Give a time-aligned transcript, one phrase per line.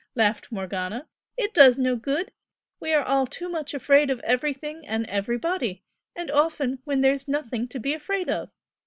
[0.15, 1.07] laughed Morgana
[1.37, 2.31] "It does no good.
[2.79, 5.83] We are all too much afraid of everything and everybody,
[6.15, 8.49] and often when there's nothing to be afraid of!